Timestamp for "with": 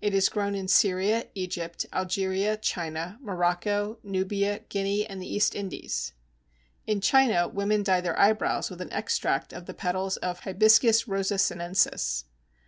8.70-8.80